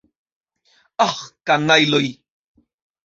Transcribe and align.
Aĥ, 1.05 1.17
kanajloj! 1.49 2.05